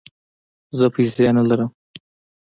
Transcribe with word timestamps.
زه 0.77 0.85
پیسې 0.95 1.27
نه 1.37 1.43
لرم 1.49 1.69